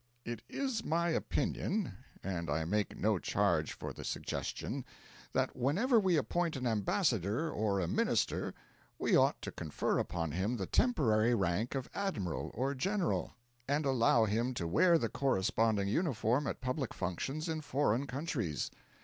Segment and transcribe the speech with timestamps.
[0.25, 1.93] It is my opinion
[2.23, 4.83] and I make no charge for the suggestion
[5.31, 8.55] that, whenever we appoint an ambassador or a minister,
[8.97, 13.33] we ought to confer upon him the temporary rank of admiral or general,
[13.67, 18.71] and allow him to wear the corresponding uniform at public functions in foreign countries.